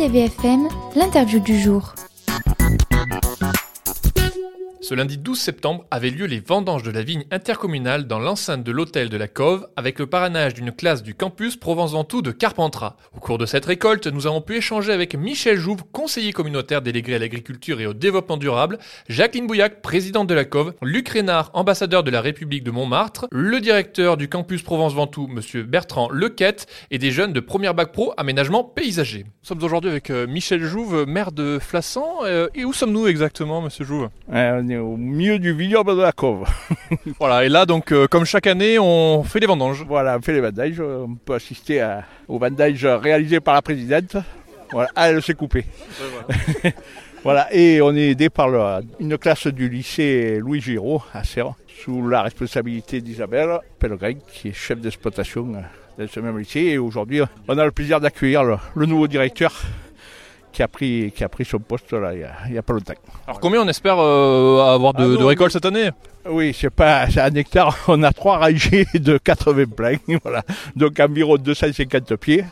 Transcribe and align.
TVFM, 0.00 0.66
l'interview 0.96 1.40
du 1.40 1.60
jour. 1.60 1.92
Ce 4.90 4.96
lundi 4.96 5.18
12 5.18 5.38
septembre 5.38 5.86
avaient 5.92 6.10
lieu 6.10 6.26
les 6.26 6.40
vendanges 6.40 6.82
de 6.82 6.90
la 6.90 7.04
vigne 7.04 7.22
intercommunale 7.30 8.08
dans 8.08 8.18
l'enceinte 8.18 8.64
de 8.64 8.72
l'hôtel 8.72 9.08
de 9.08 9.16
la 9.16 9.28
Cove 9.28 9.68
avec 9.76 10.00
le 10.00 10.06
parrainage 10.08 10.52
d'une 10.52 10.72
classe 10.72 11.04
du 11.04 11.14
campus 11.14 11.56
Provence-Ventoux 11.56 12.22
de 12.22 12.32
Carpentras. 12.32 12.96
Au 13.16 13.20
cours 13.20 13.38
de 13.38 13.46
cette 13.46 13.66
récolte, 13.66 14.08
nous 14.08 14.26
avons 14.26 14.40
pu 14.40 14.56
échanger 14.56 14.92
avec 14.92 15.14
Michel 15.14 15.58
Jouve, 15.58 15.84
conseiller 15.92 16.32
communautaire 16.32 16.82
délégué 16.82 17.14
à 17.14 17.20
l'agriculture 17.20 17.80
et 17.80 17.86
au 17.86 17.94
développement 17.94 18.36
durable, 18.36 18.80
Jacqueline 19.08 19.46
Bouillac, 19.46 19.80
présidente 19.80 20.26
de 20.26 20.34
la 20.34 20.44
Cove, 20.44 20.74
Luc 20.82 21.08
Rénard, 21.08 21.52
ambassadeur 21.54 22.02
de 22.02 22.10
la 22.10 22.20
République 22.20 22.64
de 22.64 22.72
Montmartre, 22.72 23.28
le 23.30 23.60
directeur 23.60 24.16
du 24.16 24.28
campus 24.28 24.64
Provence-Ventoux, 24.64 25.28
monsieur 25.28 25.62
Bertrand 25.62 26.08
Lequette, 26.10 26.66
et 26.90 26.98
des 26.98 27.12
jeunes 27.12 27.32
de 27.32 27.38
première 27.38 27.74
bac 27.74 27.92
pro 27.92 28.12
aménagement 28.16 28.64
paysager. 28.64 29.22
Nous 29.22 29.46
sommes 29.46 29.62
aujourd'hui 29.62 29.92
avec 29.92 30.10
euh, 30.10 30.26
Michel 30.26 30.64
Jouve, 30.64 31.04
maire 31.06 31.30
de 31.30 31.60
Flassan. 31.60 32.24
Euh, 32.24 32.48
et 32.56 32.64
où 32.64 32.72
sommes-nous 32.72 33.06
exactement, 33.06 33.62
monsieur 33.62 33.84
Jouve? 33.84 34.08
Est 34.32 34.79
au 34.80 34.96
milieu 34.96 35.38
du 35.38 35.52
vignoble 35.52 35.96
de 35.96 36.02
la 36.02 36.12
Cove. 36.12 36.48
Voilà, 37.20 37.44
et 37.44 37.48
là, 37.48 37.66
donc, 37.66 37.92
euh, 37.92 38.06
comme 38.06 38.24
chaque 38.24 38.46
année, 38.46 38.78
on 38.78 39.22
fait 39.22 39.40
des 39.40 39.46
vendanges. 39.46 39.84
Voilà, 39.86 40.16
on 40.18 40.22
fait 40.22 40.32
les 40.32 40.40
vendages. 40.40 40.80
On 40.80 41.14
peut 41.14 41.34
assister 41.34 41.80
à- 41.80 42.04
aux 42.28 42.38
vendages 42.38 42.84
réalisés 42.84 43.40
par 43.40 43.54
la 43.54 43.62
présidente. 43.62 44.16
Voilà, 44.72 44.88
ah, 44.96 45.10
elle 45.10 45.22
s'est 45.22 45.34
coupée. 45.34 45.64
voilà, 47.24 47.48
et 47.54 47.80
on 47.82 47.94
est 47.94 48.10
aidé 48.10 48.30
par 48.30 48.80
une 48.98 49.18
classe 49.18 49.46
du 49.46 49.68
lycée 49.68 50.38
Louis 50.40 50.60
Giraud 50.60 51.02
à 51.12 51.24
Serres, 51.24 51.54
sous 51.84 52.08
la 52.08 52.22
responsabilité 52.22 53.00
d'Isabelle 53.00 53.58
Pellegrin, 53.78 54.14
qui 54.32 54.48
est 54.48 54.52
chef 54.52 54.78
d'exploitation 54.80 55.52
euh, 55.54 55.60
dans 56.02 56.08
ce 56.10 56.20
même 56.20 56.38
lycée. 56.38 56.60
Et 56.60 56.78
aujourd'hui, 56.78 57.20
on 57.48 57.58
a 57.58 57.64
le 57.64 57.70
plaisir 57.72 58.00
d'accueillir 58.00 58.44
le, 58.44 58.56
le 58.74 58.86
nouveau 58.86 59.06
directeur 59.08 59.52
qui 60.52 60.62
a 60.62 60.68
pris, 60.68 61.12
qui 61.14 61.24
a 61.24 61.28
pris 61.28 61.44
son 61.44 61.58
poste 61.58 61.92
là, 61.92 62.12
il 62.14 62.52
n'y 62.52 62.58
a, 62.58 62.62
pas 62.62 62.72
longtemps. 62.72 62.94
Alors, 63.26 63.40
combien 63.40 63.62
on 63.62 63.68
espère 63.68 63.98
euh, 63.98 64.74
avoir 64.74 64.94
de, 64.94 65.04
Ah 65.04 65.20
de 65.20 65.24
récoltes 65.24 65.52
cette 65.52 65.64
année? 65.64 65.90
Oui, 66.28 66.54
c'est 66.58 66.70
pas 66.70 67.04
un 67.04 67.34
hectare, 67.34 67.76
on 67.88 68.02
a 68.02 68.12
trois 68.12 68.38
rangées 68.38 68.86
de 68.94 69.18
80 69.18 69.64
pleins, 69.74 69.96
voilà. 70.22 70.42
Donc 70.76 70.98
environ 71.00 71.36
250 71.36 72.16
pieds. 72.16 72.44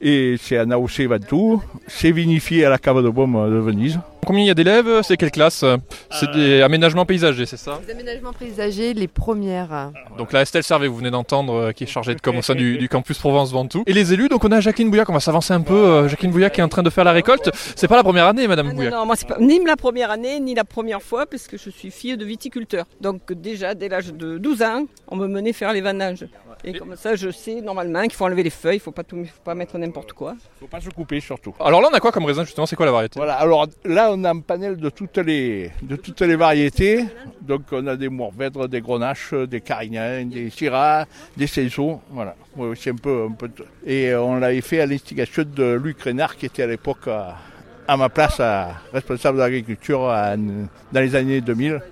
Et 0.00 0.36
c'est 0.38 0.58
un 0.58 0.70
AOC 0.70 1.02
Ventoux. 1.08 1.62
C'est 1.86 2.10
vinifié 2.10 2.66
à 2.66 2.70
la 2.70 2.78
cave 2.78 3.02
de 3.02 3.08
Baume 3.08 3.50
de 3.50 3.56
Venise. 3.56 3.98
Combien 4.24 4.42
il 4.42 4.46
y 4.46 4.50
a 4.50 4.54
d'élèves 4.54 5.00
C'est 5.02 5.16
quelle 5.16 5.30
classe? 5.30 5.64
C'est 6.10 6.30
des 6.32 6.62
aménagements 6.62 7.04
paysagers, 7.04 7.46
c'est 7.46 7.56
ça? 7.56 7.80
Les 7.86 7.92
aménagements 7.92 8.32
paysagers, 8.32 8.94
les 8.94 9.08
premières. 9.08 9.90
Donc 10.18 10.32
là, 10.32 10.42
Estelle 10.42 10.62
Servet, 10.62 10.86
vous 10.88 10.96
venez 10.96 11.10
d'entendre, 11.10 11.54
euh, 11.54 11.72
qui 11.72 11.84
est 11.84 11.86
chargée 11.86 12.14
de 12.14 12.20
com 12.20 12.36
au 12.36 12.42
sein 12.42 12.54
du, 12.54 12.78
du 12.78 12.88
campus 12.88 13.18
Provence-Ventoux. 13.18 13.84
Et 13.86 13.92
les 13.92 14.12
élus, 14.12 14.28
donc 14.28 14.44
on 14.44 14.52
a 14.52 14.60
Jacqueline 14.60 14.90
Bouillac, 14.90 15.08
on 15.10 15.12
va 15.14 15.20
s'avancer 15.20 15.52
un 15.52 15.60
peu. 15.60 15.74
euh, 15.74 16.08
Jacqueline 16.08 16.30
Bouillac 16.32 16.52
qui 16.54 16.60
est 16.60 16.64
en 16.64 16.68
train 16.68 16.82
de 16.82 16.90
faire 16.90 17.04
la 17.04 17.12
récolte. 17.12 17.50
C'est 17.76 17.88
pas 17.88 17.96
la 17.96 18.02
première 18.02 18.26
année, 18.26 18.46
Madame 18.48 18.66
Ah 18.68 18.70
non, 18.72 18.76
Bouillac. 18.76 18.94
non, 18.94 19.06
moi 19.06 19.16
c'est 19.16 19.28
pas 19.28 19.36
ni 19.40 19.62
la 19.64 19.76
première 19.76 20.10
année, 20.10 20.40
ni 20.40 20.54
la 20.54 20.64
première 20.64 21.02
fois, 21.02 21.26
parce 21.26 21.46
que 21.46 21.56
je 21.56 21.70
suis 21.70 21.90
fille 21.90 22.16
de 22.16 22.24
viticulteur. 22.24 22.86
Donc 23.00 23.32
déjà, 23.32 23.74
dès 23.74 23.88
l'âge 23.88 24.12
de 24.12 24.38
12 24.38 24.62
ans, 24.62 24.84
on 25.08 25.16
me 25.16 25.26
menait 25.26 25.52
faire 25.52 25.72
les 25.72 25.80
vannages. 25.80 26.26
Et 26.66 26.72
comme 26.78 26.96
ça, 26.96 27.14
je 27.14 27.30
sais 27.30 27.60
normalement 27.60 28.02
qu'il 28.04 28.14
faut 28.14 28.24
enlever 28.24 28.42
les 28.42 28.50
feuilles, 28.50 28.76
il 28.76 28.80
faut 28.80 28.90
pas 28.90 29.04
tout, 29.04 29.22
faut 29.24 29.42
pas 29.44 29.54
mettre 29.54 29.76
n'importe 29.78 30.12
quoi. 30.14 30.34
Faut 30.58 30.66
pas 30.66 30.80
se 30.80 30.88
couper 30.90 31.20
surtout. 31.20 31.54
Alors 31.60 31.80
là, 31.82 31.88
on 31.90 31.94
a 31.94 32.00
quoi 32.00 32.10
comme 32.10 32.24
raisin, 32.24 32.44
justement? 32.44 32.66
C'est 32.66 32.76
quoi 32.76 32.86
la 32.86 32.92
variété? 32.92 33.18
Voilà, 33.18 33.34
alors 33.34 33.66
là 33.84 34.10
on 34.12 34.24
a 34.24 34.30
un 34.30 34.40
panel 34.40 34.76
de 34.78 34.88
toutes 34.88 35.18
les, 35.18 35.70
de 35.82 35.96
toutes 35.96 36.22
les 36.22 36.36
variétés. 36.36 37.04
Donc 37.42 37.62
on 37.72 37.86
a 37.86 37.96
des 37.96 38.08
mourvèdres, 38.08 38.68
des 38.68 38.80
grenaches, 38.80 39.34
des 39.34 39.60
carignans, 39.60 40.24
des 40.26 40.48
syrahs, 40.50 41.04
des 41.36 41.46
saisons. 41.46 42.00
Voilà, 42.10 42.34
c'est 42.76 42.90
un 42.90 42.96
peu, 42.96 43.26
un 43.30 43.32
peu 43.32 43.48
de- 43.48 43.66
Et 43.84 44.10
euh, 44.10 44.22
on 44.22 44.36
l'avait 44.36 44.60
fait 44.62 44.80
à 44.80 44.86
l'instigation 44.86 45.44
de 45.44 45.74
Luc 45.74 46.00
Rénard 46.00 46.36
qui 46.36 46.46
était 46.46 46.62
à 46.62 46.66
l'époque 46.66 47.06
à, 47.08 47.36
à 47.86 47.96
ma 47.98 48.08
place 48.08 48.40
à 48.40 48.70
responsable 48.92 49.36
de 49.36 49.42
l'agriculture 49.42 50.00
dans 50.00 51.00
les 51.00 51.14
années 51.14 51.42
2000. 51.42 51.82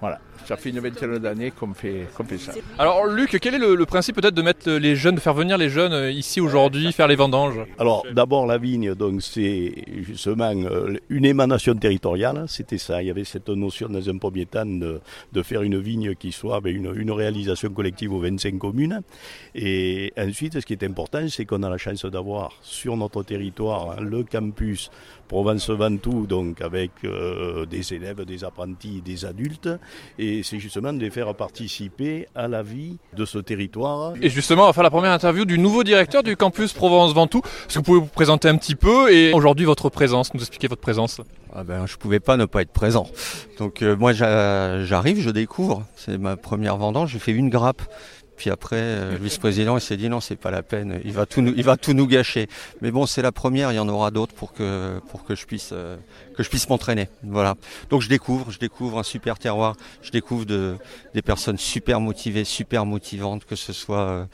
Voilà, 0.00 0.18
ça 0.46 0.56
fait 0.56 0.70
une 0.70 0.80
vingtaine 0.80 1.18
d'années 1.18 1.50
qu'on 1.50 1.74
fait, 1.74 2.06
qu'on 2.16 2.24
fait 2.24 2.38
ça. 2.38 2.52
Alors 2.78 3.06
Luc, 3.06 3.38
quel 3.40 3.54
est 3.54 3.58
le, 3.58 3.74
le 3.74 3.86
principe 3.86 4.16
peut-être 4.16 4.34
de 4.34 4.42
mettre 4.42 4.70
les 4.70 4.96
jeunes, 4.96 5.14
de 5.14 5.20
faire 5.20 5.34
venir 5.34 5.58
les 5.58 5.68
jeunes 5.68 5.92
euh, 5.92 6.10
ici 6.10 6.40
aujourd'hui, 6.40 6.92
faire 6.92 7.08
les 7.08 7.16
vendanges? 7.16 7.58
Alors 7.78 8.04
d'abord 8.12 8.46
la 8.46 8.58
vigne, 8.58 8.94
donc 8.94 9.22
c'est 9.22 9.72
justement 10.02 10.52
euh, 10.54 10.96
une 11.08 11.24
émanation 11.24 11.74
territoriale, 11.74 12.44
c'était 12.48 12.78
ça. 12.78 13.02
Il 13.02 13.08
y 13.08 13.10
avait 13.10 13.24
cette 13.24 13.48
notion 13.48 13.88
dans 13.88 14.08
un 14.08 14.18
premier 14.18 14.46
temps 14.46 14.66
de, 14.66 15.00
de 15.32 15.42
faire 15.42 15.62
une 15.62 15.78
vigne 15.78 16.14
qui 16.14 16.32
soit 16.32 16.60
ben, 16.60 16.74
une, 16.74 16.92
une 16.96 17.10
réalisation 17.10 17.70
collective 17.70 18.12
aux 18.12 18.20
25 18.20 18.58
communes. 18.58 19.02
Et 19.54 20.12
ensuite, 20.18 20.60
ce 20.60 20.66
qui 20.66 20.72
est 20.72 20.84
important, 20.84 21.26
c'est 21.28 21.44
qu'on 21.44 21.62
a 21.62 21.70
la 21.70 21.78
chance 21.78 22.04
d'avoir 22.04 22.52
sur 22.62 22.96
notre 22.96 23.22
territoire 23.22 23.92
hein, 23.92 24.02
le 24.02 24.24
campus 24.24 24.90
Provence-Ventoux, 25.32 26.26
donc 26.26 26.60
avec 26.60 26.90
euh, 27.04 27.64
des 27.64 27.94
élèves, 27.94 28.22
des 28.26 28.44
apprentis, 28.44 29.00
des 29.00 29.24
adultes. 29.24 29.70
Et 30.18 30.31
c'est 30.42 30.58
justement 30.58 30.92
de 30.92 30.98
les 31.00 31.10
faire 31.10 31.34
participer 31.34 32.26
à 32.34 32.48
la 32.48 32.62
vie 32.62 32.96
de 33.14 33.24
ce 33.24 33.38
territoire. 33.38 34.14
Et 34.22 34.30
justement, 34.30 34.62
on 34.64 34.66
va 34.66 34.72
faire 34.72 34.82
la 34.82 34.90
première 34.90 35.12
interview 35.12 35.44
du 35.44 35.58
nouveau 35.58 35.84
directeur 35.84 36.22
du 36.22 36.36
campus 36.36 36.72
Provence-Ventoux. 36.72 37.42
Est-ce 37.44 37.74
que 37.74 37.78
vous 37.78 37.82
pouvez 37.82 38.00
vous 38.00 38.06
présenter 38.06 38.48
un 38.48 38.56
petit 38.56 38.74
peu 38.74 39.12
et 39.12 39.32
aujourd'hui 39.32 39.66
votre 39.66 39.90
présence, 39.90 40.32
nous 40.34 40.40
expliquer 40.40 40.68
votre 40.68 40.80
présence? 40.80 41.20
Ah 41.54 41.64
ben, 41.64 41.84
je 41.86 41.96
pouvais 41.96 42.20
pas 42.20 42.36
ne 42.38 42.46
pas 42.46 42.62
être 42.62 42.72
présent. 42.72 43.06
Donc 43.58 43.82
euh, 43.82 43.94
moi 43.96 44.12
j'a- 44.14 44.82
j'arrive, 44.84 45.20
je 45.20 45.28
découvre. 45.30 45.84
C'est 45.96 46.16
ma 46.16 46.36
première 46.36 46.76
vendange. 46.78 47.10
J'ai 47.12 47.18
fait 47.18 47.32
une 47.32 47.50
grappe. 47.50 47.82
Puis 48.42 48.50
après, 48.50 48.74
euh, 48.74 49.12
le 49.12 49.18
vice-président 49.18 49.76
il 49.76 49.80
s'est 49.80 49.96
dit 49.96 50.08
non, 50.08 50.18
c'est 50.18 50.34
pas 50.34 50.50
la 50.50 50.64
peine. 50.64 51.00
Il 51.04 51.12
va 51.12 51.26
tout, 51.26 51.42
nous, 51.42 51.54
il 51.56 51.62
va 51.62 51.76
tout 51.76 51.92
nous 51.92 52.08
gâcher. 52.08 52.48
Mais 52.80 52.90
bon, 52.90 53.06
c'est 53.06 53.22
la 53.22 53.30
première. 53.30 53.70
Il 53.70 53.76
y 53.76 53.78
en 53.78 53.88
aura 53.88 54.10
d'autres 54.10 54.34
pour 54.34 54.52
que 54.52 55.00
pour 55.12 55.22
que 55.22 55.36
je 55.36 55.46
puisse 55.46 55.70
euh, 55.72 55.96
que 56.36 56.42
je 56.42 56.48
puisse 56.48 56.68
m'entraîner. 56.68 57.08
Voilà. 57.22 57.54
Donc 57.88 58.02
je 58.02 58.08
découvre, 58.08 58.50
je 58.50 58.58
découvre 58.58 58.98
un 58.98 59.04
super 59.04 59.38
terroir. 59.38 59.76
Je 60.02 60.10
découvre 60.10 60.44
de, 60.44 60.74
des 61.14 61.22
personnes 61.22 61.56
super 61.56 62.00
motivées, 62.00 62.42
super 62.42 62.84
motivantes, 62.84 63.44
que 63.44 63.54
ce 63.54 63.72
soit 63.72 64.08
euh, 64.08 64.24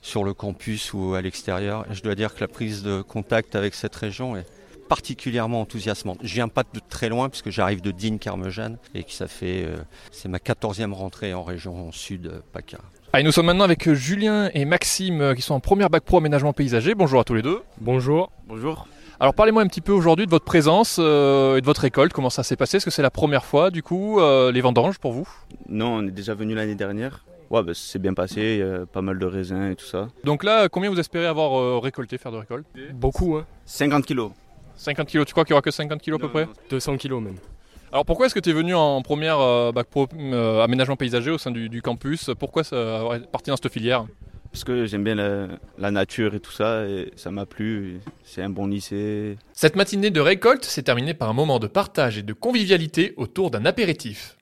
sur 0.00 0.22
le 0.22 0.32
campus 0.32 0.92
ou 0.92 1.14
à 1.14 1.20
l'extérieur. 1.20 1.86
Je 1.90 2.02
dois 2.02 2.14
dire 2.14 2.36
que 2.36 2.40
la 2.42 2.48
prise 2.48 2.84
de 2.84 3.02
contact 3.02 3.56
avec 3.56 3.74
cette 3.74 3.96
région 3.96 4.36
est 4.36 4.46
particulièrement 4.88 5.62
enthousiasmante. 5.62 6.20
Je 6.22 6.34
viens 6.34 6.46
pas 6.46 6.62
de 6.62 6.80
très 6.88 7.08
loin 7.08 7.28
puisque 7.28 7.50
j'arrive 7.50 7.80
de 7.80 7.90
Digne 7.90 8.18
Carmejeanne 8.18 8.78
et 8.94 9.02
que 9.02 9.10
ça 9.10 9.26
fait 9.26 9.66
c'est 10.12 10.28
ma 10.28 10.38
quatorzième 10.38 10.92
rentrée 10.92 11.34
en 11.34 11.42
région 11.42 11.90
sud 11.90 12.30
PACA. 12.52 12.78
Allez, 13.16 13.24
nous 13.24 13.32
sommes 13.32 13.46
maintenant 13.46 13.64
avec 13.64 13.88
euh, 13.88 13.94
Julien 13.94 14.50
et 14.52 14.66
Maxime 14.66 15.22
euh, 15.22 15.34
qui 15.34 15.40
sont 15.40 15.54
en 15.54 15.60
première 15.60 15.88
bac 15.88 16.04
pro 16.04 16.18
aménagement 16.18 16.52
paysager. 16.52 16.94
Bonjour 16.94 17.18
à 17.18 17.24
tous 17.24 17.32
les 17.32 17.40
deux. 17.40 17.62
Bonjour. 17.80 18.30
Bonjour. 18.46 18.86
Alors 19.18 19.32
parlez-moi 19.32 19.62
un 19.62 19.66
petit 19.68 19.80
peu 19.80 19.92
aujourd'hui 19.92 20.26
de 20.26 20.30
votre 20.30 20.44
présence 20.44 20.98
euh, 21.00 21.56
et 21.56 21.62
de 21.62 21.64
votre 21.64 21.80
récolte. 21.80 22.12
Comment 22.12 22.28
ça 22.28 22.42
s'est 22.42 22.56
passé? 22.56 22.76
Est-ce 22.76 22.84
que 22.84 22.90
c'est 22.90 23.00
la 23.00 23.10
première 23.10 23.46
fois 23.46 23.70
du 23.70 23.82
coup 23.82 24.20
euh, 24.20 24.52
les 24.52 24.60
vendanges 24.60 24.98
pour 24.98 25.12
vous? 25.12 25.26
Non, 25.66 25.94
on 25.94 26.06
est 26.06 26.10
déjà 26.10 26.34
venu 26.34 26.54
l'année 26.54 26.74
dernière. 26.74 27.24
Ouais, 27.48 27.62
bah, 27.62 27.72
c'est 27.74 27.98
bien 27.98 28.12
passé, 28.12 28.42
il 28.42 28.58
y 28.58 28.62
a 28.62 28.84
pas 28.84 29.00
mal 29.00 29.18
de 29.18 29.24
raisins 29.24 29.70
et 29.70 29.76
tout 29.76 29.86
ça. 29.86 30.08
Donc 30.24 30.44
là, 30.44 30.68
combien 30.68 30.90
vous 30.90 31.00
espérez 31.00 31.24
avoir 31.24 31.58
euh, 31.58 31.78
récolté, 31.78 32.18
faire 32.18 32.32
de 32.32 32.36
récolte? 32.36 32.66
Beaucoup, 32.92 33.36
hein 33.36 33.46
50 33.64 34.04
kilos. 34.04 34.32
50 34.74 35.08
kilos. 35.08 35.24
Tu 35.26 35.32
crois 35.32 35.46
qu'il 35.46 35.52
y 35.52 35.54
aura 35.54 35.62
que 35.62 35.70
50 35.70 36.02
kilos 36.02 36.20
à 36.20 36.22
peu 36.22 36.28
près? 36.28 36.46
200 36.68 36.98
kilos 36.98 37.22
même. 37.22 37.36
Alors 37.96 38.04
pourquoi 38.04 38.26
est-ce 38.26 38.34
que 38.34 38.40
tu 38.40 38.50
es 38.50 38.52
venu 38.52 38.74
en 38.74 39.00
première 39.00 39.40
euh, 39.40 39.72
bac 39.72 39.86
pro 39.86 40.06
euh, 40.18 40.62
aménagement 40.62 40.96
paysager 40.96 41.30
au 41.30 41.38
sein 41.38 41.50
du, 41.50 41.70
du 41.70 41.80
campus? 41.80 42.28
Pourquoi 42.38 42.62
ça 42.62 42.98
avoir 42.98 43.18
parti 43.32 43.48
dans 43.48 43.56
cette 43.56 43.72
filière? 43.72 44.04
Parce 44.52 44.64
que 44.64 44.84
j'aime 44.84 45.02
bien 45.02 45.14
la, 45.14 45.46
la 45.78 45.90
nature 45.90 46.34
et 46.34 46.40
tout 46.40 46.52
ça, 46.52 46.84
et 46.84 47.10
ça 47.16 47.30
m'a 47.30 47.46
plu. 47.46 48.00
C'est 48.22 48.42
un 48.42 48.50
bon 48.50 48.66
lycée. 48.66 49.38
Cette 49.54 49.76
matinée 49.76 50.10
de 50.10 50.20
récolte 50.20 50.66
s'est 50.66 50.82
terminée 50.82 51.14
par 51.14 51.30
un 51.30 51.32
moment 51.32 51.58
de 51.58 51.68
partage 51.68 52.18
et 52.18 52.22
de 52.22 52.34
convivialité 52.34 53.14
autour 53.16 53.50
d'un 53.50 53.64
apéritif. 53.64 54.35